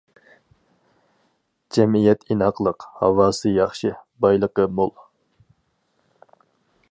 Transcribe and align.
جەمئىيەت 1.75 2.25
ئىناقلىق، 2.35 2.87
ھاۋاسى 3.03 3.53
ياخشى، 3.59 3.93
بايلىقى 4.27 4.67
مول. 4.79 4.93